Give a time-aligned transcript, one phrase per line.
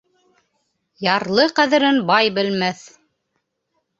[1.07, 2.81] Ярлы ҡәҙерен бай белмәҫ.